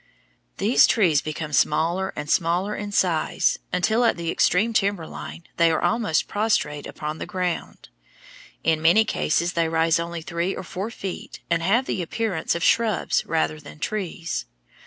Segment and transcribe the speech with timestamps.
[0.57, 5.69] These trees become smaller and smaller in size until at the extreme timber line they
[5.69, 7.89] are almost prostrate upon the ground.
[8.63, 12.63] In many cases they rise only three or four feet, and have the appearance of
[12.63, 14.47] shrubs rather than trees.